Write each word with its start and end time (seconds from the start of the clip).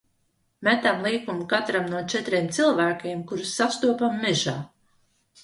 Metam 0.67 1.03
līkumu 1.07 1.45
katram 1.51 1.85
no 1.91 2.01
četriem 2.15 2.49
cilvēkiem, 2.57 3.23
kurus 3.33 3.53
sastopam 3.61 4.19
mežā. 4.27 4.57